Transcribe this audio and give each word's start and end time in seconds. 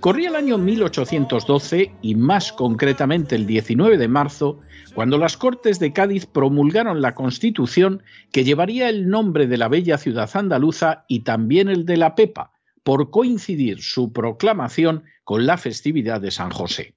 Corría 0.00 0.28
el 0.28 0.36
año 0.36 0.58
1812 0.58 1.92
y 2.02 2.14
más 2.14 2.52
concretamente 2.52 3.34
el 3.34 3.46
19 3.46 3.98
de 3.98 4.08
marzo, 4.08 4.60
cuando 4.94 5.18
las 5.18 5.36
Cortes 5.36 5.78
de 5.78 5.92
Cádiz 5.92 6.26
promulgaron 6.26 7.02
la 7.02 7.14
Constitución 7.14 8.02
que 8.32 8.44
llevaría 8.44 8.88
el 8.88 9.08
nombre 9.08 9.46
de 9.46 9.58
la 9.58 9.68
bella 9.68 9.98
ciudad 9.98 10.30
andaluza 10.34 11.04
y 11.08 11.20
también 11.20 11.68
el 11.68 11.84
de 11.84 11.96
la 11.96 12.14
Pepa, 12.14 12.52
por 12.82 13.10
coincidir 13.10 13.82
su 13.82 14.12
proclamación 14.12 15.04
con 15.24 15.46
la 15.46 15.58
festividad 15.58 16.20
de 16.20 16.30
San 16.30 16.50
José. 16.50 16.94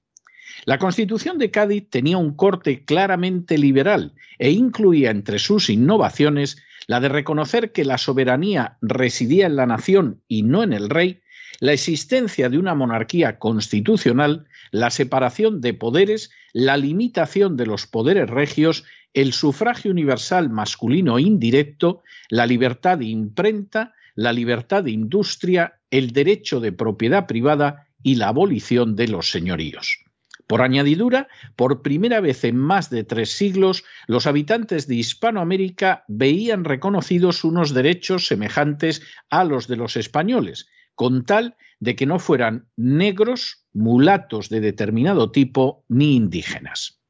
La 0.64 0.78
Constitución 0.78 1.38
de 1.38 1.50
Cádiz 1.50 1.88
tenía 1.88 2.18
un 2.18 2.34
corte 2.34 2.84
claramente 2.84 3.58
liberal 3.58 4.14
e 4.38 4.50
incluía 4.50 5.10
entre 5.10 5.38
sus 5.38 5.70
innovaciones 5.70 6.62
la 6.86 7.00
de 7.00 7.08
reconocer 7.08 7.72
que 7.72 7.84
la 7.84 7.98
soberanía 7.98 8.78
residía 8.80 9.46
en 9.46 9.56
la 9.56 9.66
nación 9.66 10.22
y 10.28 10.42
no 10.42 10.62
en 10.62 10.72
el 10.72 10.90
rey, 10.90 11.19
la 11.60 11.72
existencia 11.72 12.48
de 12.48 12.58
una 12.58 12.74
monarquía 12.74 13.38
constitucional, 13.38 14.46
la 14.72 14.90
separación 14.90 15.60
de 15.60 15.74
poderes, 15.74 16.30
la 16.52 16.76
limitación 16.76 17.56
de 17.56 17.66
los 17.66 17.86
poderes 17.86 18.28
regios, 18.28 18.84
el 19.12 19.32
sufragio 19.32 19.90
universal 19.90 20.50
masculino 20.50 21.18
indirecto, 21.18 22.02
la 22.30 22.46
libertad 22.46 22.98
de 22.98 23.06
imprenta, 23.06 23.94
la 24.14 24.32
libertad 24.32 24.84
de 24.84 24.90
industria, 24.90 25.78
el 25.90 26.12
derecho 26.12 26.60
de 26.60 26.72
propiedad 26.72 27.26
privada 27.26 27.86
y 28.02 28.14
la 28.14 28.28
abolición 28.28 28.96
de 28.96 29.08
los 29.08 29.30
señoríos. 29.30 29.98
Por 30.46 30.62
añadidura, 30.62 31.28
por 31.54 31.82
primera 31.82 32.20
vez 32.20 32.42
en 32.42 32.56
más 32.56 32.90
de 32.90 33.04
tres 33.04 33.30
siglos, 33.30 33.84
los 34.08 34.26
habitantes 34.26 34.88
de 34.88 34.96
Hispanoamérica 34.96 36.04
veían 36.08 36.64
reconocidos 36.64 37.44
unos 37.44 37.72
derechos 37.72 38.26
semejantes 38.26 39.02
a 39.28 39.44
los 39.44 39.68
de 39.68 39.76
los 39.76 39.96
españoles, 39.96 40.66
con 40.94 41.24
tal 41.24 41.56
de 41.78 41.96
que 41.96 42.06
no 42.06 42.18
fueran 42.18 42.68
negros, 42.76 43.64
mulatos 43.72 44.48
de 44.48 44.60
determinado 44.60 45.30
tipo 45.30 45.84
ni 45.88 46.16
indígenas. 46.16 47.00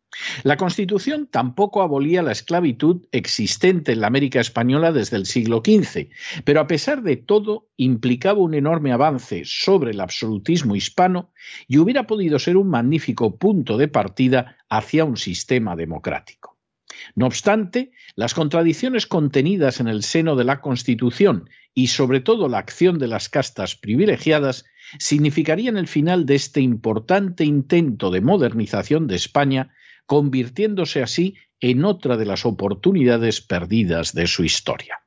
La 0.42 0.56
Constitución 0.56 1.28
tampoco 1.30 1.82
abolía 1.82 2.22
la 2.22 2.32
esclavitud 2.32 3.06
existente 3.12 3.92
en 3.92 4.00
la 4.00 4.08
América 4.08 4.40
española 4.40 4.92
desde 4.92 5.16
el 5.16 5.26
siglo 5.26 5.62
XV, 5.64 6.08
pero 6.44 6.60
a 6.60 6.66
pesar 6.66 7.02
de 7.02 7.16
todo 7.16 7.68
implicaba 7.76 8.40
un 8.40 8.54
enorme 8.54 8.92
avance 8.92 9.42
sobre 9.44 9.92
el 9.92 10.00
absolutismo 10.00 10.74
hispano 10.74 11.32
y 11.68 11.78
hubiera 11.78 12.06
podido 12.06 12.38
ser 12.38 12.56
un 12.56 12.68
magnífico 12.68 13.36
punto 13.36 13.78
de 13.78 13.88
partida 13.88 14.56
hacia 14.68 15.04
un 15.04 15.16
sistema 15.16 15.76
democrático. 15.76 16.49
No 17.14 17.26
obstante, 17.26 17.92
las 18.14 18.34
contradicciones 18.34 19.06
contenidas 19.06 19.80
en 19.80 19.88
el 19.88 20.02
seno 20.02 20.36
de 20.36 20.44
la 20.44 20.60
Constitución 20.60 21.48
y 21.74 21.88
sobre 21.88 22.20
todo 22.20 22.48
la 22.48 22.58
acción 22.58 22.98
de 22.98 23.08
las 23.08 23.28
castas 23.28 23.76
privilegiadas 23.76 24.64
significarían 24.98 25.76
el 25.76 25.86
final 25.86 26.26
de 26.26 26.34
este 26.34 26.60
importante 26.60 27.44
intento 27.44 28.10
de 28.10 28.20
modernización 28.20 29.06
de 29.06 29.16
España, 29.16 29.72
convirtiéndose 30.06 31.02
así 31.02 31.36
en 31.60 31.84
otra 31.84 32.16
de 32.16 32.26
las 32.26 32.44
oportunidades 32.44 33.40
perdidas 33.40 34.14
de 34.14 34.26
su 34.26 34.44
historia. 34.44 35.00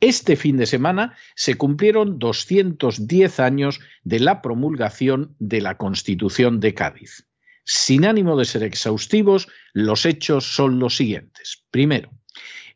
Este 0.00 0.36
fin 0.36 0.56
de 0.56 0.66
semana 0.66 1.16
se 1.36 1.54
cumplieron 1.54 2.18
210 2.18 3.40
años 3.40 3.80
de 4.02 4.18
la 4.20 4.42
promulgación 4.42 5.36
de 5.38 5.60
la 5.60 5.78
Constitución 5.78 6.60
de 6.60 6.74
Cádiz. 6.74 7.26
Sin 7.64 8.04
ánimo 8.04 8.36
de 8.36 8.44
ser 8.44 8.62
exhaustivos, 8.62 9.48
los 9.72 10.04
hechos 10.06 10.54
son 10.54 10.78
los 10.78 10.96
siguientes. 10.96 11.64
Primero, 11.70 12.10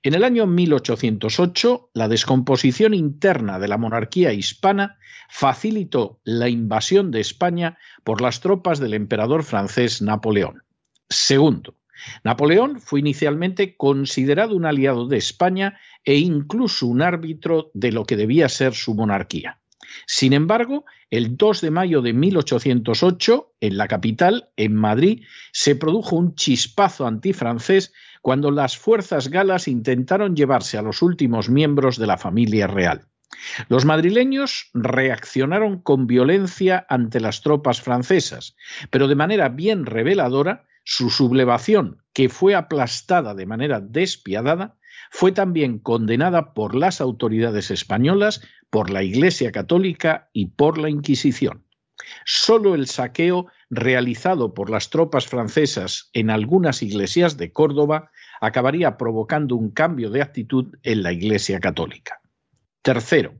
en 0.02 0.14
el 0.14 0.22
año 0.22 0.46
1808, 0.46 1.90
la 1.94 2.08
descomposición 2.08 2.94
interna 2.94 3.58
de 3.58 3.66
la 3.66 3.78
monarquía 3.78 4.32
hispana 4.32 4.98
facilitó 5.28 6.20
la 6.22 6.48
invasión 6.48 7.10
de 7.10 7.20
España 7.20 7.78
por 8.04 8.20
las 8.20 8.40
tropas 8.40 8.78
del 8.78 8.94
emperador 8.94 9.42
francés 9.42 10.02
Napoleón. 10.02 10.62
Segundo, 11.08 11.74
Napoleón 12.24 12.80
fue 12.80 13.00
inicialmente 13.00 13.76
considerado 13.76 14.54
un 14.54 14.66
aliado 14.66 15.08
de 15.08 15.16
España 15.16 15.78
e 16.04 16.16
incluso 16.18 16.86
un 16.86 17.02
árbitro 17.02 17.70
de 17.74 17.92
lo 17.92 18.04
que 18.04 18.16
debía 18.16 18.48
ser 18.48 18.74
su 18.74 18.94
monarquía. 18.94 19.58
Sin 20.06 20.32
embargo, 20.32 20.84
el 21.10 21.36
2 21.36 21.60
de 21.60 21.70
mayo 21.70 22.02
de 22.02 22.12
1808, 22.12 23.54
en 23.60 23.76
la 23.76 23.88
capital, 23.88 24.50
en 24.56 24.74
Madrid, 24.74 25.24
se 25.52 25.76
produjo 25.76 26.16
un 26.16 26.34
chispazo 26.34 27.06
antifrancés 27.06 27.92
cuando 28.22 28.50
las 28.50 28.76
fuerzas 28.76 29.28
galas 29.28 29.68
intentaron 29.68 30.34
llevarse 30.34 30.78
a 30.78 30.82
los 30.82 31.02
últimos 31.02 31.48
miembros 31.48 31.96
de 31.96 32.06
la 32.06 32.18
familia 32.18 32.66
real. 32.66 33.06
Los 33.68 33.84
madrileños 33.84 34.70
reaccionaron 34.74 35.80
con 35.80 36.06
violencia 36.06 36.86
ante 36.88 37.20
las 37.20 37.42
tropas 37.42 37.80
francesas, 37.80 38.56
pero 38.90 39.08
de 39.08 39.14
manera 39.14 39.48
bien 39.48 39.86
reveladora, 39.86 40.66
su 40.84 41.10
sublevación, 41.10 42.02
que 42.12 42.28
fue 42.28 42.54
aplastada 42.54 43.34
de 43.34 43.46
manera 43.46 43.80
despiadada, 43.80 44.76
fue 45.10 45.32
también 45.32 45.78
condenada 45.78 46.54
por 46.54 46.74
las 46.74 47.00
autoridades 47.00 47.70
españolas, 47.70 48.42
por 48.70 48.90
la 48.90 49.02
Iglesia 49.02 49.52
Católica 49.52 50.28
y 50.32 50.46
por 50.46 50.78
la 50.78 50.90
Inquisición. 50.90 51.64
Solo 52.24 52.74
el 52.74 52.86
saqueo 52.86 53.46
realizado 53.70 54.54
por 54.54 54.70
las 54.70 54.90
tropas 54.90 55.26
francesas 55.26 56.10
en 56.12 56.30
algunas 56.30 56.82
iglesias 56.82 57.36
de 57.36 57.52
Córdoba 57.52 58.10
acabaría 58.40 58.96
provocando 58.96 59.56
un 59.56 59.70
cambio 59.70 60.10
de 60.10 60.22
actitud 60.22 60.76
en 60.82 61.02
la 61.02 61.12
Iglesia 61.12 61.58
Católica. 61.58 62.20
Tercero, 62.82 63.34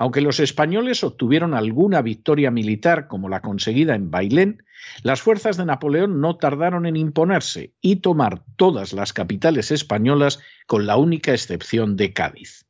aunque 0.00 0.22
los 0.22 0.40
españoles 0.40 1.04
obtuvieron 1.04 1.52
alguna 1.52 2.00
victoria 2.00 2.50
militar 2.50 3.06
como 3.06 3.28
la 3.28 3.42
conseguida 3.42 3.94
en 3.94 4.10
Bailén, 4.10 4.64
las 5.02 5.20
fuerzas 5.20 5.58
de 5.58 5.66
Napoleón 5.66 6.22
no 6.22 6.38
tardaron 6.38 6.86
en 6.86 6.96
imponerse 6.96 7.74
y 7.82 7.96
tomar 7.96 8.42
todas 8.56 8.94
las 8.94 9.12
capitales 9.12 9.70
españolas 9.70 10.40
con 10.66 10.86
la 10.86 10.96
única 10.96 11.32
excepción 11.32 11.98
de 11.98 12.14
Cádiz. 12.14 12.64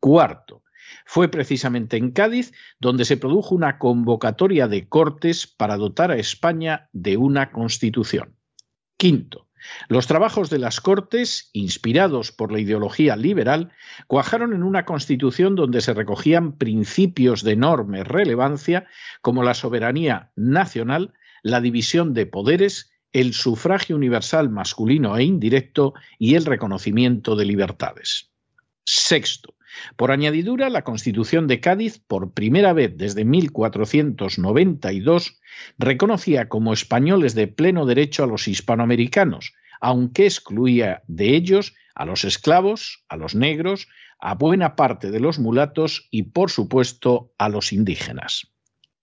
Cuarto, 0.00 0.64
fue 1.06 1.28
precisamente 1.28 1.96
en 1.96 2.10
Cádiz 2.10 2.52
donde 2.80 3.04
se 3.04 3.16
produjo 3.16 3.54
una 3.54 3.78
convocatoria 3.78 4.66
de 4.66 4.88
cortes 4.88 5.46
para 5.46 5.76
dotar 5.76 6.10
a 6.10 6.16
España 6.16 6.88
de 6.92 7.16
una 7.16 7.52
constitución. 7.52 8.34
Quinto, 8.96 9.46
los 9.88 10.06
trabajos 10.06 10.50
de 10.50 10.58
las 10.58 10.80
Cortes, 10.80 11.50
inspirados 11.52 12.32
por 12.32 12.52
la 12.52 12.60
ideología 12.60 13.16
liberal, 13.16 13.72
cuajaron 14.06 14.52
en 14.52 14.62
una 14.62 14.84
constitución 14.84 15.54
donde 15.54 15.80
se 15.80 15.94
recogían 15.94 16.52
principios 16.52 17.42
de 17.42 17.52
enorme 17.52 18.04
relevancia 18.04 18.86
como 19.20 19.42
la 19.42 19.54
soberanía 19.54 20.30
nacional, 20.36 21.12
la 21.42 21.60
división 21.60 22.14
de 22.14 22.26
poderes, 22.26 22.92
el 23.12 23.34
sufragio 23.34 23.96
universal 23.96 24.48
masculino 24.48 25.16
e 25.16 25.24
indirecto 25.24 25.94
y 26.18 26.34
el 26.34 26.46
reconocimiento 26.46 27.36
de 27.36 27.44
libertades. 27.44 28.30
Sexto, 28.84 29.54
Por 29.96 30.10
añadidura, 30.10 30.70
la 30.70 30.82
Constitución 30.82 31.46
de 31.46 31.60
Cádiz, 31.60 32.00
por 32.06 32.32
primera 32.32 32.72
vez 32.72 32.96
desde 32.96 33.24
1492, 33.24 35.40
reconocía 35.78 36.48
como 36.48 36.72
españoles 36.72 37.34
de 37.34 37.48
pleno 37.48 37.86
derecho 37.86 38.24
a 38.24 38.26
los 38.26 38.48
hispanoamericanos, 38.48 39.54
aunque 39.80 40.26
excluía 40.26 41.02
de 41.08 41.34
ellos 41.34 41.74
a 41.94 42.04
los 42.04 42.24
esclavos, 42.24 43.04
a 43.08 43.16
los 43.16 43.34
negros, 43.34 43.88
a 44.18 44.34
buena 44.34 44.76
parte 44.76 45.10
de 45.10 45.20
los 45.20 45.38
mulatos 45.38 46.08
y, 46.10 46.22
por 46.22 46.50
supuesto, 46.50 47.32
a 47.38 47.48
los 47.48 47.72
indígenas. 47.72 48.52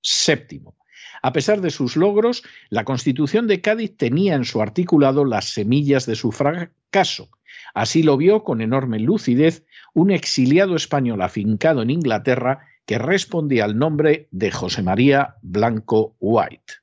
Séptimo. 0.02 0.79
A 1.22 1.34
pesar 1.34 1.62
de 1.62 1.70
sus 1.70 1.96
logros, 1.96 2.44
la 2.70 2.84
Constitución 2.84 3.48
de 3.48 3.62
Cádiz 3.62 3.98
tenía 3.98 4.36
en 4.36 4.46
su 4.46 4.62
articulado 4.62 5.26
las 5.26 5.54
semillas 5.54 6.06
de 6.06 6.16
su 6.16 6.32
fracaso. 6.32 7.30
Así 7.74 8.04
lo 8.04 8.18
vio 8.18 8.44
con 8.44 8.62
enorme 8.62 9.00
lucidez 9.00 9.66
un 9.94 10.12
exiliado 10.12 10.76
español 10.76 11.22
afincado 11.22 11.82
en 11.82 11.90
Inglaterra 11.90 12.68
que 12.86 12.98
respondía 12.98 13.66
al 13.66 13.78
nombre 13.78 14.28
de 14.32 14.52
José 14.52 14.82
María 14.82 15.36
Blanco 15.42 16.16
White. 16.20 16.74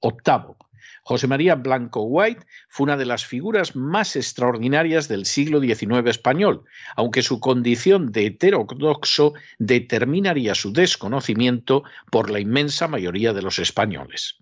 Octavo. 0.00 0.56
José 1.06 1.26
María 1.26 1.54
Blanco 1.54 2.02
White 2.02 2.46
fue 2.68 2.84
una 2.84 2.96
de 2.96 3.04
las 3.04 3.26
figuras 3.26 3.76
más 3.76 4.16
extraordinarias 4.16 5.06
del 5.06 5.26
siglo 5.26 5.60
XIX 5.60 6.08
español, 6.08 6.64
aunque 6.96 7.22
su 7.22 7.40
condición 7.40 8.10
de 8.10 8.26
heterodoxo 8.26 9.34
determinaría 9.58 10.54
su 10.54 10.72
desconocimiento 10.72 11.84
por 12.10 12.30
la 12.30 12.40
inmensa 12.40 12.88
mayoría 12.88 13.34
de 13.34 13.42
los 13.42 13.58
españoles. 13.58 14.38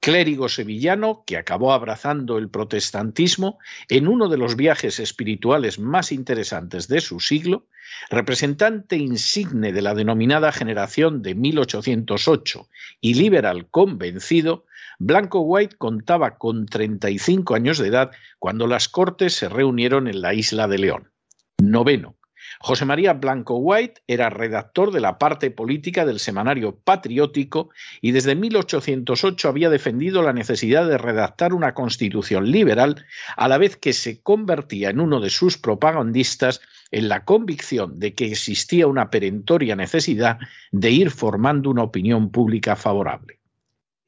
Clérigo 0.00 0.48
sevillano 0.48 1.22
que 1.26 1.36
acabó 1.36 1.72
abrazando 1.72 2.38
el 2.38 2.48
protestantismo 2.48 3.58
en 3.88 4.08
uno 4.08 4.28
de 4.28 4.38
los 4.38 4.56
viajes 4.56 4.98
espirituales 4.98 5.78
más 5.78 6.10
interesantes 6.10 6.88
de 6.88 7.00
su 7.00 7.20
siglo, 7.20 7.66
representante 8.08 8.96
insigne 8.96 9.72
de 9.72 9.82
la 9.82 9.94
denominada 9.94 10.50
generación 10.50 11.22
de 11.22 11.34
1808 11.34 12.68
y 13.00 13.14
liberal 13.14 13.68
convencido, 13.68 14.64
Blanco 15.02 15.40
White 15.40 15.76
contaba 15.78 16.36
con 16.36 16.66
35 16.66 17.54
años 17.54 17.78
de 17.78 17.88
edad 17.88 18.10
cuando 18.38 18.66
las 18.66 18.90
Cortes 18.90 19.32
se 19.32 19.48
reunieron 19.48 20.08
en 20.08 20.20
la 20.20 20.34
isla 20.34 20.68
de 20.68 20.76
León. 20.76 21.10
Noveno. 21.58 22.18
José 22.58 22.84
María 22.84 23.14
Blanco 23.14 23.56
White 23.56 24.02
era 24.06 24.28
redactor 24.28 24.92
de 24.92 25.00
la 25.00 25.16
parte 25.16 25.50
política 25.50 26.04
del 26.04 26.18
semanario 26.18 26.76
patriótico 26.80 27.70
y 28.02 28.12
desde 28.12 28.34
1808 28.34 29.48
había 29.48 29.70
defendido 29.70 30.20
la 30.20 30.34
necesidad 30.34 30.86
de 30.86 30.98
redactar 30.98 31.54
una 31.54 31.72
constitución 31.72 32.50
liberal, 32.50 33.06
a 33.38 33.48
la 33.48 33.56
vez 33.56 33.78
que 33.78 33.94
se 33.94 34.20
convertía 34.20 34.90
en 34.90 35.00
uno 35.00 35.20
de 35.20 35.30
sus 35.30 35.56
propagandistas 35.56 36.60
en 36.90 37.08
la 37.08 37.24
convicción 37.24 37.98
de 37.98 38.14
que 38.14 38.26
existía 38.26 38.86
una 38.86 39.08
perentoria 39.08 39.76
necesidad 39.76 40.38
de 40.72 40.90
ir 40.90 41.10
formando 41.10 41.70
una 41.70 41.84
opinión 41.84 42.30
pública 42.30 42.76
favorable. 42.76 43.40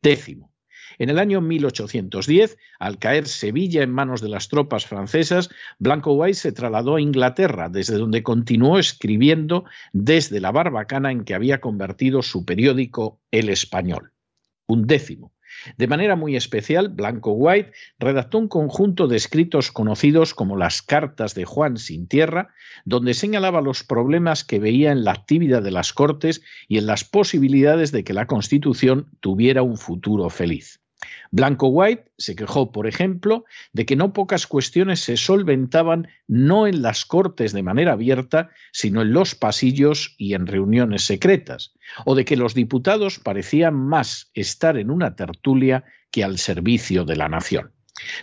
Décimo. 0.02 0.51
En 1.02 1.10
el 1.10 1.18
año 1.18 1.40
1810, 1.40 2.58
al 2.78 2.96
caer 3.00 3.26
Sevilla 3.26 3.82
en 3.82 3.90
manos 3.90 4.20
de 4.20 4.28
las 4.28 4.46
tropas 4.46 4.86
francesas, 4.86 5.50
Blanco 5.80 6.12
White 6.12 6.34
se 6.34 6.52
trasladó 6.52 6.94
a 6.94 7.00
Inglaterra, 7.00 7.68
desde 7.68 7.96
donde 7.96 8.22
continuó 8.22 8.78
escribiendo 8.78 9.64
desde 9.92 10.38
la 10.38 10.52
barbacana 10.52 11.10
en 11.10 11.24
que 11.24 11.34
había 11.34 11.60
convertido 11.60 12.22
su 12.22 12.44
periódico 12.44 13.18
El 13.32 13.48
Español. 13.48 14.12
Un 14.68 14.86
décimo. 14.86 15.32
De 15.76 15.88
manera 15.88 16.14
muy 16.14 16.36
especial, 16.36 16.88
Blanco 16.88 17.32
White 17.32 17.72
redactó 17.98 18.38
un 18.38 18.46
conjunto 18.46 19.08
de 19.08 19.16
escritos 19.16 19.72
conocidos 19.72 20.34
como 20.34 20.56
las 20.56 20.82
Cartas 20.82 21.34
de 21.34 21.44
Juan 21.44 21.78
sin 21.78 22.06
Tierra, 22.06 22.54
donde 22.84 23.14
señalaba 23.14 23.60
los 23.60 23.82
problemas 23.82 24.44
que 24.44 24.60
veía 24.60 24.92
en 24.92 25.02
la 25.02 25.10
actividad 25.10 25.64
de 25.64 25.72
las 25.72 25.92
Cortes 25.92 26.42
y 26.68 26.78
en 26.78 26.86
las 26.86 27.02
posibilidades 27.02 27.90
de 27.90 28.04
que 28.04 28.14
la 28.14 28.28
Constitución 28.28 29.08
tuviera 29.18 29.64
un 29.64 29.76
futuro 29.76 30.30
feliz. 30.30 30.78
Blanco 31.30 31.68
White 31.68 32.10
se 32.18 32.36
quejó, 32.36 32.72
por 32.72 32.86
ejemplo, 32.86 33.44
de 33.72 33.86
que 33.86 33.96
no 33.96 34.12
pocas 34.12 34.46
cuestiones 34.46 35.00
se 35.00 35.16
solventaban 35.16 36.08
no 36.28 36.66
en 36.66 36.82
las 36.82 37.04
cortes 37.04 37.52
de 37.52 37.62
manera 37.62 37.92
abierta, 37.92 38.50
sino 38.72 39.02
en 39.02 39.12
los 39.12 39.34
pasillos 39.34 40.14
y 40.18 40.34
en 40.34 40.46
reuniones 40.46 41.04
secretas, 41.04 41.74
o 42.04 42.14
de 42.14 42.24
que 42.24 42.36
los 42.36 42.54
diputados 42.54 43.18
parecían 43.18 43.74
más 43.74 44.30
estar 44.34 44.76
en 44.76 44.90
una 44.90 45.16
tertulia 45.16 45.84
que 46.10 46.24
al 46.24 46.38
servicio 46.38 47.04
de 47.04 47.16
la 47.16 47.28
nación. 47.28 47.72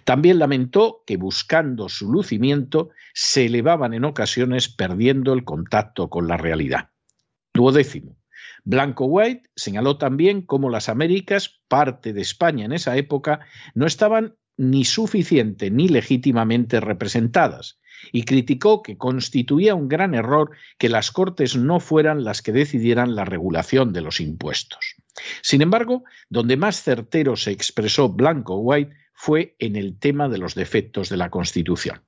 También 0.03 0.39
lamentó 0.39 1.03
que 1.05 1.17
buscando 1.17 1.89
su 1.89 2.11
lucimiento 2.11 2.89
se 3.13 3.45
elevaban 3.45 3.93
en 3.93 4.05
ocasiones 4.05 4.69
perdiendo 4.69 5.33
el 5.33 5.43
contacto 5.43 6.09
con 6.09 6.27
la 6.27 6.37
realidad. 6.37 6.89
Duodécimo. 7.53 8.18
Blanco 8.69 9.05
White 9.05 9.49
señaló 9.55 9.97
también 9.97 10.43
cómo 10.43 10.69
las 10.69 10.89
Américas, 10.89 11.59
parte 11.67 12.13
de 12.13 12.21
España 12.21 12.65
en 12.65 12.71
esa 12.71 12.95
época, 12.97 13.39
no 13.73 13.87
estaban 13.87 14.35
ni 14.57 14.85
suficiente 14.85 15.71
ni 15.71 15.87
legítimamente 15.87 16.79
representadas, 16.79 17.79
y 18.11 18.25
criticó 18.25 18.83
que 18.83 18.95
constituía 18.95 19.73
un 19.73 19.87
gran 19.87 20.13
error 20.13 20.51
que 20.77 20.87
las 20.87 21.09
Cortes 21.09 21.55
no 21.55 21.79
fueran 21.79 22.23
las 22.23 22.43
que 22.43 22.51
decidieran 22.51 23.15
la 23.15 23.25
regulación 23.25 23.91
de 23.91 24.01
los 24.01 24.19
impuestos. 24.19 24.97
Sin 25.41 25.63
embargo, 25.63 26.03
donde 26.29 26.55
más 26.55 26.83
certero 26.83 27.37
se 27.37 27.49
expresó 27.49 28.09
Blanco 28.09 28.57
White 28.57 28.95
fue 29.15 29.55
en 29.57 29.77
el 29.77 29.97
tema 29.97 30.29
de 30.29 30.37
los 30.37 30.53
defectos 30.53 31.09
de 31.09 31.17
la 31.17 31.31
Constitución. 31.31 32.03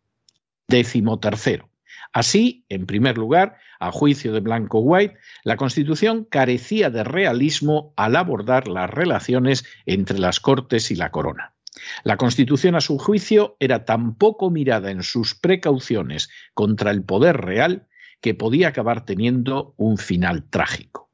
Décimo 0.68 1.20
tercero. 1.20 1.71
Así, 2.14 2.66
en 2.70 2.86
primer 2.86 3.18
lugar, 3.18 3.58
a 3.80 3.92
juicio 3.92 4.34
de 4.34 4.42
Blanco 4.42 4.80
White, 4.80 5.18
la 5.44 5.56
Constitución 5.56 6.26
carecía 6.26 6.90
de 6.90 7.04
realismo 7.04 7.94
al 7.96 8.16
abordar 8.16 8.68
las 8.68 8.90
relaciones 8.90 9.66
entre 9.86 10.20
las 10.20 10.40
Cortes 10.40 10.92
y 10.92 10.96
la 10.96 11.12
Corona. 11.12 11.56
La 12.04 12.18
Constitución, 12.18 12.76
a 12.76 12.82
su 12.82 12.98
juicio, 12.98 13.56
era 13.60 13.86
tan 13.86 14.16
poco 14.16 14.50
mirada 14.50 14.92
en 14.92 15.04
sus 15.04 15.36
precauciones 15.36 16.30
contra 16.54 16.92
el 16.92 17.04
poder 17.04 17.38
real 17.38 17.88
que 18.20 18.36
podía 18.36 18.68
acabar 18.68 19.06
teniendo 19.06 19.74
un 19.78 19.98
final 19.98 20.50
trágico. 20.50 21.10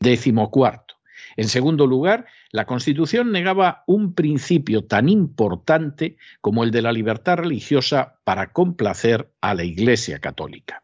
Décimo 0.00 0.50
cuarto. 0.50 0.91
En 1.36 1.48
segundo 1.48 1.86
lugar, 1.86 2.26
la 2.50 2.66
Constitución 2.66 3.32
negaba 3.32 3.84
un 3.86 4.14
principio 4.14 4.84
tan 4.84 5.08
importante 5.08 6.16
como 6.40 6.64
el 6.64 6.70
de 6.70 6.82
la 6.82 6.92
libertad 6.92 7.36
religiosa 7.36 8.18
para 8.24 8.52
complacer 8.52 9.30
a 9.40 9.54
la 9.54 9.64
Iglesia 9.64 10.18
católica. 10.18 10.82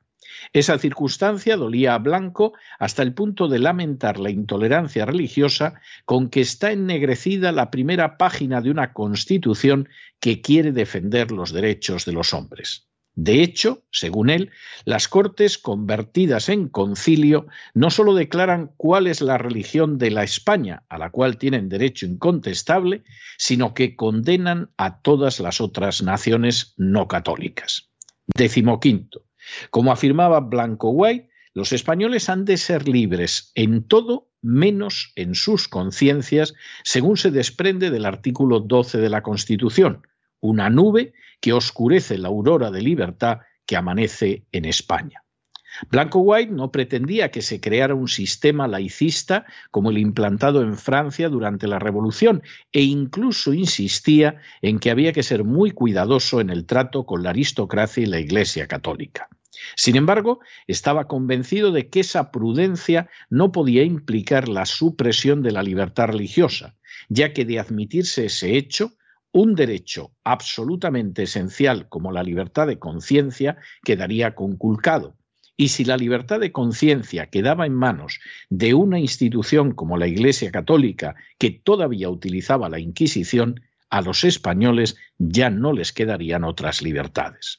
Esa 0.52 0.78
circunstancia 0.78 1.56
dolía 1.56 1.94
a 1.94 1.98
Blanco 1.98 2.52
hasta 2.78 3.02
el 3.02 3.12
punto 3.12 3.48
de 3.48 3.58
lamentar 3.58 4.18
la 4.18 4.30
intolerancia 4.30 5.04
religiosa 5.04 5.80
con 6.04 6.30
que 6.30 6.40
está 6.40 6.72
ennegrecida 6.72 7.52
la 7.52 7.70
primera 7.70 8.16
página 8.16 8.60
de 8.60 8.70
una 8.70 8.92
Constitución 8.92 9.88
que 10.20 10.40
quiere 10.40 10.72
defender 10.72 11.32
los 11.32 11.52
derechos 11.52 12.04
de 12.04 12.12
los 12.12 12.32
hombres. 12.34 12.87
De 13.20 13.42
hecho, 13.42 13.82
según 13.90 14.30
él, 14.30 14.52
las 14.84 15.08
Cortes 15.08 15.58
convertidas 15.58 16.48
en 16.48 16.68
concilio 16.68 17.48
no 17.74 17.90
sólo 17.90 18.14
declaran 18.14 18.70
cuál 18.76 19.08
es 19.08 19.22
la 19.22 19.38
religión 19.38 19.98
de 19.98 20.12
la 20.12 20.22
España, 20.22 20.84
a 20.88 20.98
la 20.98 21.10
cual 21.10 21.36
tienen 21.36 21.68
derecho 21.68 22.06
incontestable, 22.06 23.02
sino 23.36 23.74
que 23.74 23.96
condenan 23.96 24.70
a 24.76 25.02
todas 25.02 25.40
las 25.40 25.60
otras 25.60 26.00
naciones 26.00 26.74
no 26.76 27.08
católicas. 27.08 27.90
Décimo 28.36 28.78
quinto. 28.78 29.24
Como 29.70 29.90
afirmaba 29.90 30.38
Blanco 30.38 30.90
White, 30.90 31.28
los 31.54 31.72
españoles 31.72 32.28
han 32.28 32.44
de 32.44 32.56
ser 32.56 32.86
libres 32.86 33.50
en 33.56 33.82
todo 33.82 34.30
menos 34.42 35.10
en 35.16 35.34
sus 35.34 35.66
conciencias, 35.66 36.54
según 36.84 37.16
se 37.16 37.32
desprende 37.32 37.90
del 37.90 38.04
artículo 38.04 38.60
12 38.60 38.98
de 38.98 39.08
la 39.08 39.24
Constitución, 39.24 40.06
una 40.38 40.70
nube 40.70 41.14
que 41.40 41.52
oscurece 41.52 42.18
la 42.18 42.28
aurora 42.28 42.70
de 42.70 42.82
libertad 42.82 43.38
que 43.66 43.76
amanece 43.76 44.44
en 44.52 44.64
España. 44.64 45.22
Blanco 45.90 46.20
White 46.20 46.52
no 46.52 46.72
pretendía 46.72 47.30
que 47.30 47.42
se 47.42 47.60
creara 47.60 47.94
un 47.94 48.08
sistema 48.08 48.66
laicista 48.66 49.44
como 49.70 49.90
el 49.90 49.98
implantado 49.98 50.62
en 50.62 50.76
Francia 50.76 51.28
durante 51.28 51.68
la 51.68 51.78
Revolución 51.78 52.42
e 52.72 52.82
incluso 52.82 53.52
insistía 53.52 54.40
en 54.62 54.78
que 54.78 54.90
había 54.90 55.12
que 55.12 55.22
ser 55.22 55.44
muy 55.44 55.70
cuidadoso 55.70 56.40
en 56.40 56.50
el 56.50 56.66
trato 56.66 57.06
con 57.06 57.22
la 57.22 57.30
aristocracia 57.30 58.02
y 58.02 58.06
la 58.06 58.18
Iglesia 58.18 58.66
católica. 58.66 59.28
Sin 59.76 59.96
embargo, 59.96 60.40
estaba 60.66 61.06
convencido 61.06 61.72
de 61.72 61.88
que 61.88 62.00
esa 62.00 62.30
prudencia 62.30 63.08
no 63.28 63.52
podía 63.52 63.82
implicar 63.82 64.48
la 64.48 64.66
supresión 64.66 65.42
de 65.42 65.52
la 65.52 65.62
libertad 65.62 66.08
religiosa, 66.08 66.76
ya 67.08 67.32
que 67.32 67.44
de 67.44 67.58
admitirse 67.58 68.26
ese 68.26 68.56
hecho, 68.56 68.92
un 69.32 69.54
derecho 69.54 70.12
absolutamente 70.24 71.24
esencial 71.24 71.88
como 71.88 72.12
la 72.12 72.22
libertad 72.22 72.66
de 72.66 72.78
conciencia 72.78 73.58
quedaría 73.84 74.34
conculcado. 74.34 75.16
Y 75.56 75.68
si 75.68 75.84
la 75.84 75.96
libertad 75.96 76.38
de 76.38 76.52
conciencia 76.52 77.26
quedaba 77.26 77.66
en 77.66 77.74
manos 77.74 78.20
de 78.48 78.74
una 78.74 79.00
institución 79.00 79.72
como 79.72 79.96
la 79.96 80.06
Iglesia 80.06 80.52
Católica, 80.52 81.16
que 81.36 81.50
todavía 81.50 82.08
utilizaba 82.08 82.68
la 82.68 82.78
Inquisición, 82.78 83.60
a 83.90 84.00
los 84.00 84.22
españoles 84.24 84.96
ya 85.18 85.50
no 85.50 85.72
les 85.72 85.92
quedarían 85.92 86.44
otras 86.44 86.80
libertades. 86.80 87.58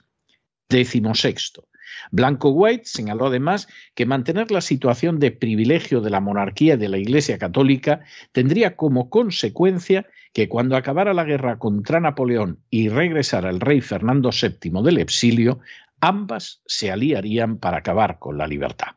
Décimo 0.69 1.13
sexto. 1.15 1.67
Blanco 2.11 2.49
White 2.51 2.85
señaló 2.85 3.27
además 3.27 3.67
que 3.95 4.05
mantener 4.05 4.51
la 4.51 4.61
situación 4.61 5.19
de 5.19 5.31
privilegio 5.31 6.01
de 6.01 6.09
la 6.09 6.19
monarquía 6.19 6.77
de 6.77 6.87
la 6.87 6.97
Iglesia 6.97 7.37
católica 7.37 8.01
tendría 8.31 8.75
como 8.75 9.09
consecuencia 9.09 10.05
que 10.33 10.47
cuando 10.47 10.75
acabara 10.75 11.13
la 11.13 11.23
guerra 11.23 11.57
contra 11.57 11.99
Napoleón 11.99 12.63
y 12.69 12.89
regresara 12.89 13.49
el 13.49 13.59
rey 13.59 13.81
Fernando 13.81 14.29
VII 14.29 14.83
del 14.83 14.97
exilio, 14.99 15.59
ambas 15.99 16.61
se 16.65 16.91
aliarían 16.91 17.57
para 17.57 17.77
acabar 17.77 18.19
con 18.19 18.37
la 18.37 18.47
libertad. 18.47 18.95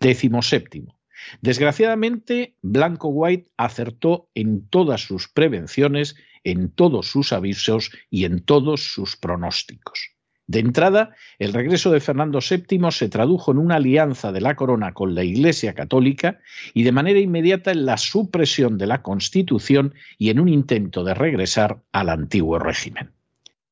Décimo 0.00 0.42
séptimo. 0.42 0.98
Desgraciadamente, 1.40 2.56
Blanco 2.62 3.08
White 3.08 3.50
acertó 3.56 4.28
en 4.34 4.68
todas 4.68 5.02
sus 5.02 5.28
prevenciones, 5.28 6.16
en 6.44 6.70
todos 6.70 7.08
sus 7.10 7.32
avisos 7.32 7.90
y 8.10 8.24
en 8.24 8.44
todos 8.44 8.92
sus 8.92 9.16
pronósticos. 9.16 10.15
De 10.48 10.60
entrada, 10.60 11.14
el 11.38 11.52
regreso 11.52 11.90
de 11.90 12.00
Fernando 12.00 12.38
VII 12.38 12.90
se 12.92 13.08
tradujo 13.08 13.50
en 13.50 13.58
una 13.58 13.76
alianza 13.76 14.30
de 14.30 14.40
la 14.40 14.54
corona 14.54 14.94
con 14.94 15.14
la 15.14 15.24
Iglesia 15.24 15.74
católica 15.74 16.38
y 16.72 16.84
de 16.84 16.92
manera 16.92 17.18
inmediata 17.18 17.72
en 17.72 17.84
la 17.84 17.96
supresión 17.96 18.78
de 18.78 18.86
la 18.86 19.02
Constitución 19.02 19.94
y 20.18 20.30
en 20.30 20.38
un 20.38 20.48
intento 20.48 21.02
de 21.02 21.14
regresar 21.14 21.80
al 21.90 22.10
antiguo 22.10 22.60
régimen. 22.60 23.10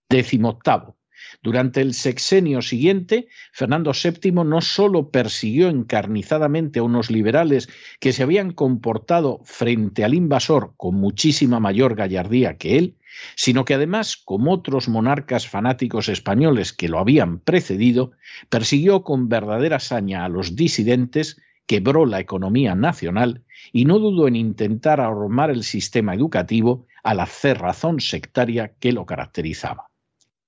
Décimo 0.09 0.49
octavo. 0.49 0.94
Durante 1.43 1.81
el 1.81 1.95
sexenio 1.95 2.63
siguiente, 2.63 3.29
Fernando 3.53 3.93
VII 3.93 4.33
no 4.45 4.61
solo 4.61 5.11
persiguió 5.11 5.69
encarnizadamente 5.69 6.79
a 6.79 6.83
unos 6.83 7.11
liberales 7.11 7.69
que 8.01 8.13
se 8.13 8.23
habían 8.23 8.53
comportado 8.53 9.41
frente 9.45 10.05
al 10.05 10.15
invasor 10.15 10.75
con 10.77 10.97
muchísima 10.97 11.61
mayor 11.61 11.95
gallardía 11.95 12.57
que 12.57 12.79
él, 12.79 12.97
sino 13.37 13.65
que 13.65 13.75
además, 13.75 14.17
como 14.17 14.53
otros 14.53 14.89
monarcas 14.89 15.47
fanáticos 15.49 16.09
españoles 16.09 16.73
que 16.73 16.89
lo 16.89 16.99
habían 16.99 17.39
precedido, 17.39 18.13
persiguió 18.49 19.03
con 19.05 19.29
verdadera 19.29 19.81
saña 19.81 20.25
a 20.25 20.29
los 20.29 20.57
disidentes, 20.57 21.41
quebró 21.67 22.07
la 22.07 22.21
economía 22.21 22.75
nacional 22.75 23.45
y 23.73 23.85
no 23.85 23.99
dudó 23.99 24.29
en 24.29 24.37
intentar 24.37 25.01
ahormar 25.01 25.51
el 25.51 25.65
sistema 25.65 26.15
educativo 26.15 26.87
a 27.03 27.15
la 27.15 27.27
cerrazón 27.27 28.01
sectaria 28.01 28.75
que 28.79 28.93
lo 28.93 29.07
caracterizaba. 29.07 29.91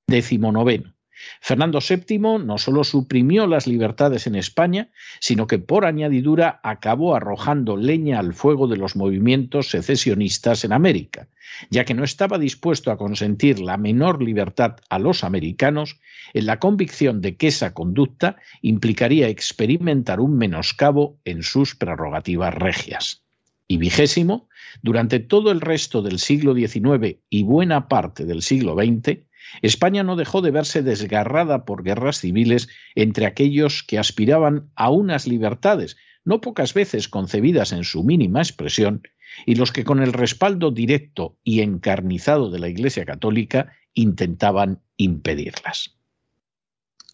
Décimo 0.08 0.52
noveno. 0.52 0.94
Fernando 1.40 1.80
VII 1.80 2.18
no 2.44 2.58
solo 2.58 2.84
suprimió 2.84 3.46
las 3.46 3.66
libertades 3.66 4.28
en 4.28 4.36
España, 4.36 4.90
sino 5.18 5.48
que 5.48 5.58
por 5.58 5.84
añadidura 5.84 6.60
acabó 6.62 7.16
arrojando 7.16 7.76
leña 7.76 8.20
al 8.20 8.32
fuego 8.32 8.68
de 8.68 8.76
los 8.76 8.94
movimientos 8.94 9.70
secesionistas 9.70 10.64
en 10.64 10.72
América, 10.72 11.28
ya 11.70 11.84
que 11.84 11.94
no 11.94 12.04
estaba 12.04 12.38
dispuesto 12.38 12.92
a 12.92 12.98
consentir 12.98 13.58
la 13.58 13.78
menor 13.78 14.22
libertad 14.22 14.76
a 14.90 14.98
los 15.00 15.24
americanos 15.24 15.98
en 16.34 16.46
la 16.46 16.60
convicción 16.60 17.20
de 17.20 17.36
que 17.36 17.48
esa 17.48 17.74
conducta 17.74 18.36
implicaría 18.62 19.28
experimentar 19.28 20.20
un 20.20 20.36
menoscabo 20.36 21.18
en 21.24 21.42
sus 21.42 21.74
prerrogativas 21.74 22.54
regias. 22.54 23.24
Y 23.68 23.78
vigésimo, 23.78 24.48
durante 24.82 25.18
todo 25.18 25.50
el 25.50 25.60
resto 25.60 26.02
del 26.02 26.20
siglo 26.20 26.54
XIX 26.54 27.16
y 27.28 27.42
buena 27.42 27.88
parte 27.88 28.24
del 28.24 28.42
siglo 28.42 28.76
XX, 28.76 29.25
España 29.62 30.02
no 30.02 30.16
dejó 30.16 30.42
de 30.42 30.50
verse 30.50 30.82
desgarrada 30.82 31.64
por 31.64 31.82
guerras 31.82 32.20
civiles 32.20 32.68
entre 32.94 33.26
aquellos 33.26 33.82
que 33.82 33.98
aspiraban 33.98 34.70
a 34.74 34.90
unas 34.90 35.26
libertades, 35.26 35.96
no 36.24 36.40
pocas 36.40 36.74
veces 36.74 37.08
concebidas 37.08 37.72
en 37.72 37.84
su 37.84 38.02
mínima 38.04 38.40
expresión, 38.40 39.02
y 39.44 39.54
los 39.54 39.72
que 39.72 39.84
con 39.84 40.02
el 40.02 40.12
respaldo 40.12 40.70
directo 40.70 41.38
y 41.44 41.60
encarnizado 41.60 42.50
de 42.50 42.58
la 42.58 42.68
Iglesia 42.68 43.04
Católica 43.04 43.72
intentaban 43.94 44.82
impedirlas. 44.96 45.96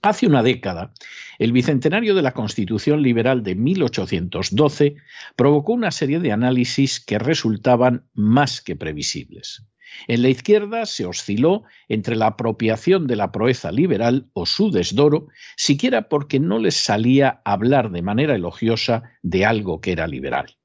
Hace 0.02 0.26
una 0.26 0.42
década, 0.42 0.92
el 1.38 1.52
bicentenario 1.52 2.16
de 2.16 2.22
la 2.22 2.32
Constitución 2.32 3.02
Liberal 3.02 3.44
de 3.44 3.54
1812 3.54 4.96
provocó 5.36 5.72
una 5.72 5.92
serie 5.92 6.18
de 6.18 6.32
análisis 6.32 6.98
que 6.98 7.20
resultaban 7.20 8.08
más 8.12 8.60
que 8.60 8.74
previsibles. 8.74 9.64
En 10.08 10.22
la 10.22 10.28
izquierda 10.28 10.86
se 10.86 11.06
osciló 11.06 11.64
entre 11.88 12.16
la 12.16 12.28
apropiación 12.28 13.06
de 13.06 13.16
la 13.16 13.32
proeza 13.32 13.72
liberal 13.72 14.26
o 14.32 14.46
su 14.46 14.70
desdoro, 14.70 15.28
siquiera 15.56 16.08
porque 16.08 16.40
no 16.40 16.58
les 16.58 16.76
salía 16.76 17.40
hablar 17.44 17.90
de 17.90 18.02
manera 18.02 18.34
elogiosa 18.34 19.02
de 19.22 19.44
algo 19.44 19.80
que 19.80 19.92
era 19.92 20.06
liberal. 20.06 20.56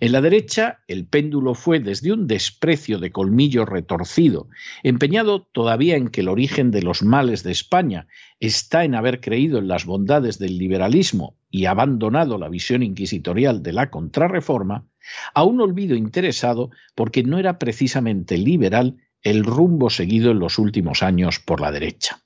En 0.00 0.12
la 0.12 0.20
derecha, 0.20 0.80
el 0.86 1.06
péndulo 1.06 1.54
fue 1.54 1.80
desde 1.80 2.12
un 2.12 2.28
desprecio 2.28 3.00
de 3.00 3.10
colmillo 3.10 3.64
retorcido, 3.64 4.48
empeñado 4.84 5.42
todavía 5.42 5.96
en 5.96 6.08
que 6.08 6.20
el 6.20 6.28
origen 6.28 6.70
de 6.70 6.82
los 6.82 7.02
males 7.02 7.42
de 7.42 7.50
España 7.50 8.06
está 8.38 8.84
en 8.84 8.94
haber 8.94 9.20
creído 9.20 9.58
en 9.58 9.66
las 9.66 9.86
bondades 9.86 10.38
del 10.38 10.56
liberalismo 10.56 11.36
y 11.50 11.64
abandonado 11.64 12.38
la 12.38 12.48
visión 12.48 12.84
inquisitorial 12.84 13.62
de 13.64 13.72
la 13.72 13.90
contrarreforma, 13.90 14.86
a 15.34 15.44
un 15.44 15.60
olvido 15.60 15.96
interesado 15.96 16.70
porque 16.94 17.22
no 17.22 17.38
era 17.38 17.58
precisamente 17.58 18.38
liberal 18.38 18.96
el 19.22 19.44
rumbo 19.44 19.90
seguido 19.90 20.30
en 20.30 20.38
los 20.38 20.58
últimos 20.58 21.02
años 21.02 21.40
por 21.40 21.60
la 21.60 21.72
derecha. 21.72 22.22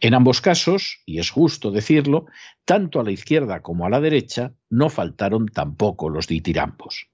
En 0.00 0.14
ambos 0.14 0.40
casos, 0.40 1.02
y 1.06 1.18
es 1.18 1.30
justo 1.30 1.70
decirlo, 1.70 2.26
tanto 2.64 3.00
a 3.00 3.04
la 3.04 3.10
izquierda 3.10 3.62
como 3.62 3.86
a 3.86 3.90
la 3.90 4.00
derecha 4.00 4.54
no 4.68 4.90
faltaron 4.90 5.48
tampoco 5.48 6.08
los 6.08 6.26
ditirambos. 6.26 7.08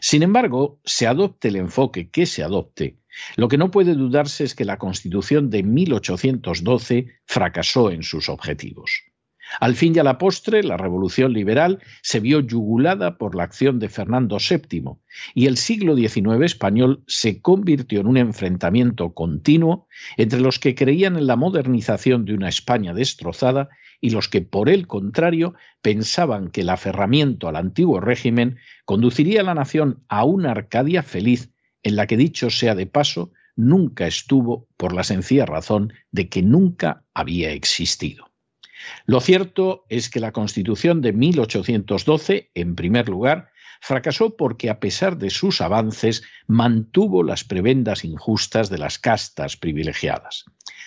Sin 0.00 0.22
embargo, 0.22 0.80
se 0.84 1.06
adopte 1.06 1.48
el 1.48 1.56
enfoque 1.56 2.10
que 2.10 2.26
se 2.26 2.42
adopte, 2.42 3.00
lo 3.36 3.48
que 3.48 3.58
no 3.58 3.70
puede 3.70 3.94
dudarse 3.94 4.44
es 4.44 4.54
que 4.54 4.64
la 4.64 4.78
Constitución 4.78 5.50
de 5.50 5.62
1812 5.62 7.08
fracasó 7.26 7.90
en 7.90 8.02
sus 8.02 8.28
objetivos. 8.28 9.02
Al 9.58 9.74
fin 9.74 9.96
y 9.96 9.98
a 9.98 10.04
la 10.04 10.18
postre, 10.18 10.62
la 10.62 10.76
revolución 10.76 11.32
liberal 11.32 11.82
se 12.02 12.20
vio 12.20 12.40
yugulada 12.40 13.18
por 13.18 13.34
la 13.34 13.42
acción 13.42 13.78
de 13.78 13.88
Fernando 13.88 14.38
VII 14.38 14.98
y 15.34 15.46
el 15.46 15.56
siglo 15.56 15.96
XIX 15.96 16.44
español 16.44 17.02
se 17.06 17.40
convirtió 17.40 18.00
en 18.00 18.06
un 18.06 18.16
enfrentamiento 18.16 19.12
continuo 19.12 19.88
entre 20.16 20.40
los 20.40 20.58
que 20.58 20.74
creían 20.74 21.16
en 21.16 21.26
la 21.26 21.36
modernización 21.36 22.24
de 22.24 22.34
una 22.34 22.48
España 22.48 22.94
destrozada 22.94 23.68
y 24.00 24.10
los 24.10 24.28
que, 24.28 24.40
por 24.40 24.68
el 24.68 24.86
contrario, 24.86 25.54
pensaban 25.82 26.50
que 26.50 26.62
el 26.62 26.70
aferramiento 26.70 27.48
al 27.48 27.56
antiguo 27.56 28.00
régimen 28.00 28.58
conduciría 28.84 29.40
a 29.40 29.44
la 29.44 29.54
nación 29.54 30.04
a 30.08 30.24
una 30.24 30.52
Arcadia 30.52 31.02
feliz 31.02 31.50
en 31.82 31.96
la 31.96 32.06
que, 32.06 32.16
dicho 32.16 32.50
sea 32.50 32.74
de 32.74 32.86
paso, 32.86 33.32
nunca 33.56 34.06
estuvo 34.06 34.68
por 34.76 34.94
la 34.94 35.04
sencilla 35.04 35.44
razón 35.44 35.92
de 36.12 36.28
que 36.28 36.42
nunca 36.42 37.04
había 37.14 37.52
existido. 37.52 38.29
Lo 39.06 39.20
cierto 39.20 39.84
es 39.88 40.08
que 40.10 40.20
la 40.20 40.32
Constitución 40.32 41.00
de 41.00 41.12
1812, 41.12 42.50
en 42.54 42.74
primer 42.74 43.08
lugar, 43.08 43.50
fracasó 43.80 44.36
porque, 44.36 44.70
a 44.70 44.78
pesar 44.78 45.16
de 45.16 45.30
sus 45.30 45.60
avances, 45.60 46.22
mantuvo 46.46 47.22
las 47.22 47.44
prebendas 47.44 48.04
injustas 48.04 48.68
de 48.68 48.78
las 48.78 48.98
castas 48.98 49.56
privilegiadas. 49.56 50.44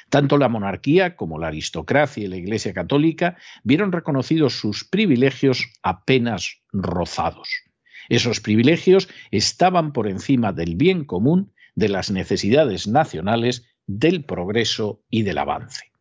Tanto 0.10 0.38
la 0.38 0.50
monarquía 0.50 1.16
como 1.16 1.40
la 1.40 1.48
aristocracia 1.48 2.24
y 2.24 2.28
la 2.28 2.38
Iglesia 2.38 2.74
católica 2.74 3.38
vieron 3.64 3.92
reconocidos 3.92 4.60
sus 4.60 4.84
privilegios 4.84 5.68
apenas 5.82 6.62
rozados. 6.72 7.50
Esos 8.10 8.40
privilegios 8.40 9.10
estaban 9.32 9.92
por 9.92 10.08
encima 10.08 10.54
del 10.54 10.76
bien 10.76 11.06
común, 11.06 11.54
de 11.76 11.90
las 11.90 12.12
necesidades 12.12 12.88
nacionales, 12.88 13.66
del 13.88 14.24
progreso 14.24 15.04
y 15.10 15.24
del 15.24 15.40
avance. 15.40 15.93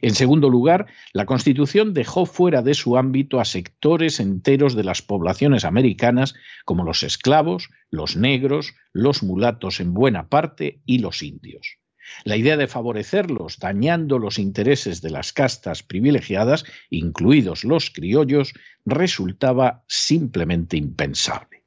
En 0.00 0.14
segundo 0.14 0.48
lugar, 0.48 0.86
la 1.12 1.26
Constitución 1.26 1.92
dejó 1.92 2.26
fuera 2.26 2.62
de 2.62 2.74
su 2.74 2.96
ámbito 2.96 3.40
a 3.40 3.44
sectores 3.44 4.20
enteros 4.20 4.74
de 4.74 4.84
las 4.84 5.02
poblaciones 5.02 5.64
americanas, 5.64 6.34
como 6.64 6.84
los 6.84 7.02
esclavos, 7.02 7.70
los 7.90 8.16
negros, 8.16 8.74
los 8.92 9.22
mulatos 9.22 9.80
en 9.80 9.94
buena 9.94 10.28
parte 10.28 10.80
y 10.86 10.98
los 10.98 11.22
indios. 11.22 11.78
La 12.24 12.36
idea 12.36 12.56
de 12.56 12.68
favorecerlos 12.68 13.58
dañando 13.58 14.18
los 14.18 14.38
intereses 14.38 15.02
de 15.02 15.10
las 15.10 15.32
castas 15.32 15.82
privilegiadas, 15.82 16.64
incluidos 16.90 17.64
los 17.64 17.90
criollos, 17.90 18.54
resultaba 18.86 19.84
simplemente 19.88 20.76
impensable. 20.76 21.64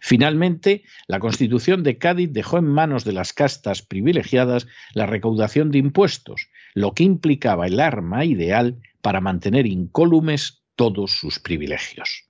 Finalmente, 0.00 0.84
la 1.06 1.20
Constitución 1.20 1.82
de 1.82 1.98
Cádiz 1.98 2.32
dejó 2.32 2.58
en 2.58 2.66
manos 2.66 3.04
de 3.04 3.12
las 3.12 3.32
castas 3.32 3.82
privilegiadas 3.82 4.66
la 4.94 5.06
recaudación 5.06 5.70
de 5.70 5.78
impuestos, 5.78 6.48
lo 6.74 6.92
que 6.92 7.04
implicaba 7.04 7.66
el 7.66 7.80
arma 7.80 8.24
ideal 8.24 8.80
para 9.00 9.20
mantener 9.20 9.66
incólumes 9.66 10.64
todos 10.74 11.12
sus 11.12 11.38
privilegios. 11.38 12.28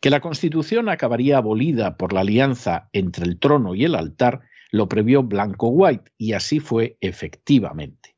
Que 0.00 0.10
la 0.10 0.20
Constitución 0.20 0.88
acabaría 0.88 1.38
abolida 1.38 1.96
por 1.96 2.12
la 2.12 2.20
alianza 2.20 2.88
entre 2.92 3.24
el 3.24 3.38
trono 3.38 3.74
y 3.74 3.84
el 3.84 3.94
altar 3.94 4.42
lo 4.70 4.88
previó 4.88 5.22
Blanco 5.22 5.68
White 5.68 6.12
y 6.16 6.32
así 6.32 6.60
fue 6.60 6.96
efectivamente. 7.00 8.16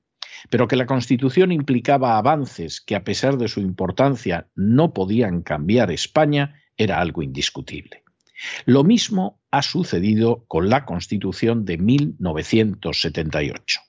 Pero 0.50 0.68
que 0.68 0.76
la 0.76 0.86
Constitución 0.86 1.50
implicaba 1.50 2.18
avances 2.18 2.80
que 2.80 2.94
a 2.94 3.02
pesar 3.02 3.38
de 3.38 3.48
su 3.48 3.60
importancia 3.60 4.48
no 4.54 4.92
podían 4.92 5.42
cambiar 5.42 5.90
España 5.90 6.60
era 6.76 7.00
algo 7.00 7.22
indiscutible. 7.22 8.04
Lo 8.66 8.84
mismo 8.84 9.40
ha 9.50 9.62
sucedido 9.62 10.44
con 10.46 10.68
la 10.68 10.84
Constitución 10.84 11.64
de 11.64 11.78
1978. 11.78 13.80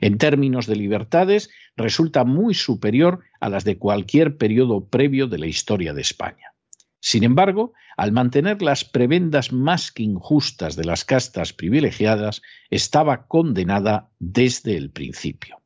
En 0.00 0.18
términos 0.18 0.66
de 0.66 0.76
libertades, 0.76 1.50
resulta 1.76 2.24
muy 2.24 2.54
superior 2.54 3.20
a 3.40 3.48
las 3.48 3.64
de 3.64 3.78
cualquier 3.78 4.36
periodo 4.36 4.88
previo 4.88 5.26
de 5.26 5.38
la 5.38 5.46
historia 5.46 5.92
de 5.92 6.00
España. 6.00 6.54
Sin 7.00 7.24
embargo, 7.24 7.72
al 7.96 8.12
mantener 8.12 8.60
las 8.62 8.84
prebendas 8.84 9.52
más 9.52 9.90
que 9.90 10.02
injustas 10.02 10.76
de 10.76 10.84
las 10.84 11.04
castas 11.04 11.52
privilegiadas, 11.52 12.42
estaba 12.68 13.26
condenada 13.26 14.10
desde 14.18 14.76
el 14.76 14.90
principio. 14.90 15.60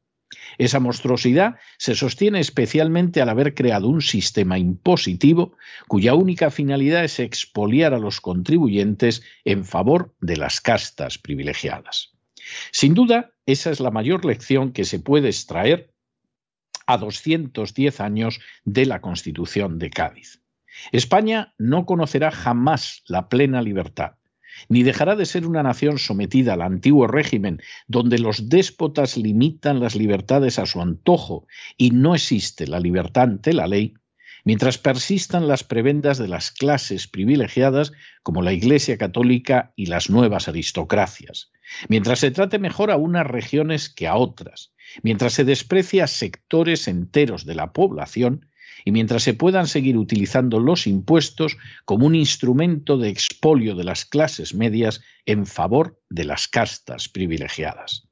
Esa 0.58 0.78
monstruosidad 0.78 1.56
se 1.78 1.94
sostiene 1.94 2.40
especialmente 2.40 3.20
al 3.20 3.28
haber 3.28 3.54
creado 3.54 3.88
un 3.88 4.02
sistema 4.02 4.58
impositivo 4.58 5.56
cuya 5.88 6.14
única 6.14 6.50
finalidad 6.50 7.04
es 7.04 7.18
expoliar 7.18 7.94
a 7.94 7.98
los 7.98 8.20
contribuyentes 8.20 9.22
en 9.44 9.64
favor 9.64 10.14
de 10.20 10.36
las 10.36 10.60
castas 10.60 11.18
privilegiadas. 11.18 12.12
Sin 12.72 12.94
duda, 12.94 13.33
esa 13.46 13.70
es 13.70 13.80
la 13.80 13.90
mayor 13.90 14.24
lección 14.24 14.72
que 14.72 14.84
se 14.84 14.98
puede 14.98 15.28
extraer 15.28 15.92
a 16.86 16.98
210 16.98 18.00
años 18.00 18.40
de 18.64 18.86
la 18.86 19.00
Constitución 19.00 19.78
de 19.78 19.90
Cádiz. 19.90 20.42
España 20.92 21.54
no 21.58 21.86
conocerá 21.86 22.30
jamás 22.30 23.02
la 23.06 23.28
plena 23.28 23.62
libertad, 23.62 24.16
ni 24.68 24.82
dejará 24.82 25.16
de 25.16 25.26
ser 25.26 25.46
una 25.46 25.62
nación 25.62 25.98
sometida 25.98 26.54
al 26.54 26.62
antiguo 26.62 27.06
régimen, 27.06 27.60
donde 27.86 28.18
los 28.18 28.48
déspotas 28.48 29.16
limitan 29.16 29.80
las 29.80 29.94
libertades 29.94 30.58
a 30.58 30.66
su 30.66 30.80
antojo 30.80 31.46
y 31.76 31.90
no 31.90 32.14
existe 32.14 32.66
la 32.66 32.80
libertad 32.80 33.24
ante 33.24 33.52
la 33.52 33.66
ley, 33.66 33.94
mientras 34.44 34.78
persistan 34.78 35.48
las 35.48 35.64
prebendas 35.64 36.18
de 36.18 36.28
las 36.28 36.50
clases 36.50 37.08
privilegiadas 37.08 37.92
como 38.22 38.42
la 38.42 38.52
Iglesia 38.52 38.98
Católica 38.98 39.72
y 39.74 39.86
las 39.86 40.10
nuevas 40.10 40.48
aristocracias, 40.48 41.50
mientras 41.88 42.20
se 42.20 42.30
trate 42.30 42.58
mejor 42.58 42.90
a 42.90 42.96
unas 42.96 43.26
regiones 43.26 43.88
que 43.88 44.06
a 44.06 44.16
otras, 44.16 44.72
mientras 45.02 45.32
se 45.32 45.44
desprecia 45.44 46.04
a 46.04 46.08
sectores 46.08 46.88
enteros 46.88 47.44
de 47.44 47.54
la 47.54 47.72
población. 47.72 48.46
Y 48.86 48.92
mientras 48.92 49.22
se 49.22 49.32
puedan 49.32 49.66
seguir 49.66 49.96
utilizando 49.96 50.60
los 50.60 50.86
impuestos 50.86 51.56
como 51.86 52.06
un 52.06 52.14
instrumento 52.14 52.98
de 52.98 53.08
expolio 53.08 53.76
de 53.76 53.84
las 53.84 54.04
clases 54.04 54.52
medias 54.52 55.00
en 55.24 55.46
favor 55.46 56.02
de 56.10 56.24
las 56.24 56.48
castas 56.48 57.08
privilegiadas. 57.08 58.06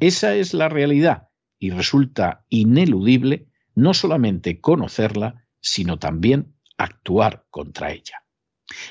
Esa 0.00 0.34
es 0.34 0.54
la 0.54 0.70
realidad 0.70 1.28
y 1.58 1.70
resulta 1.70 2.44
ineludible 2.48 3.48
no 3.74 3.92
solamente 3.92 4.60
conocerla, 4.60 5.43
sino 5.64 5.98
también 5.98 6.54
actuar 6.76 7.46
contra 7.50 7.90
ella. 7.90 8.22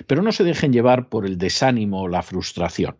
Pero 0.08 0.24
no 0.24 0.32
se 0.32 0.44
dejen 0.44 0.74
llevar 0.74 1.08
por 1.08 1.26
el 1.26 1.38
desánimo 1.38 2.02
o 2.02 2.08
la 2.08 2.24
frustración. 2.24 2.98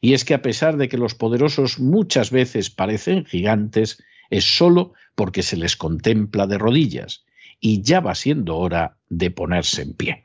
Y 0.00 0.14
es 0.14 0.24
que 0.24 0.34
a 0.34 0.42
pesar 0.42 0.78
de 0.78 0.88
que 0.88 0.96
los 0.96 1.14
poderosos 1.14 1.78
muchas 1.78 2.30
veces 2.30 2.70
parecen 2.70 3.26
gigantes, 3.26 4.02
es 4.30 4.56
sólo 4.56 4.94
porque 5.14 5.42
se 5.42 5.56
les 5.56 5.76
contempla 5.76 6.46
de 6.46 6.56
rodillas 6.56 7.24
y 7.60 7.82
ya 7.82 8.00
va 8.00 8.14
siendo 8.14 8.56
hora 8.56 8.96
de 9.10 9.30
ponerse 9.30 9.82
en 9.82 9.92
pie. 9.92 10.22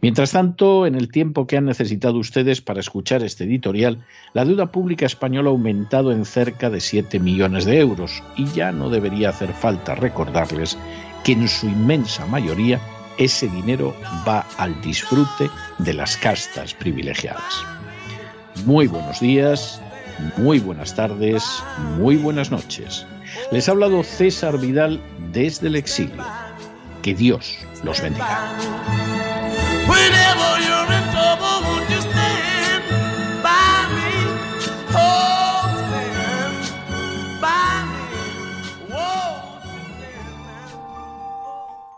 Mientras 0.00 0.32
tanto, 0.32 0.86
en 0.86 0.94
el 0.94 1.10
tiempo 1.10 1.46
que 1.46 1.56
han 1.56 1.66
necesitado 1.66 2.18
ustedes 2.18 2.60
para 2.60 2.80
escuchar 2.80 3.22
este 3.22 3.44
editorial, 3.44 4.04
la 4.32 4.44
deuda 4.44 4.72
pública 4.72 5.06
española 5.06 5.50
ha 5.50 5.52
aumentado 5.52 6.12
en 6.12 6.24
cerca 6.24 6.70
de 6.70 6.80
7 6.80 7.20
millones 7.20 7.66
de 7.66 7.78
euros 7.78 8.22
y 8.36 8.46
ya 8.46 8.72
no 8.72 8.90
debería 8.90 9.30
hacer 9.30 9.52
falta 9.52 9.94
recordarles 9.94 10.78
que 11.26 11.32
en 11.32 11.48
su 11.48 11.66
inmensa 11.66 12.24
mayoría 12.26 12.80
ese 13.18 13.48
dinero 13.48 13.92
va 14.28 14.46
al 14.58 14.80
disfrute 14.80 15.50
de 15.78 15.92
las 15.92 16.16
castas 16.16 16.72
privilegiadas. 16.72 17.64
Muy 18.64 18.86
buenos 18.86 19.18
días, 19.18 19.80
muy 20.36 20.60
buenas 20.60 20.94
tardes, 20.94 21.42
muy 21.98 22.14
buenas 22.14 22.52
noches. 22.52 23.04
Les 23.50 23.68
ha 23.68 23.72
hablado 23.72 24.04
César 24.04 24.56
Vidal 24.60 25.00
desde 25.32 25.66
el 25.66 25.74
exilio. 25.74 26.24
Que 27.02 27.12
Dios 27.12 27.58
los 27.82 28.00
bendiga. 28.00 28.56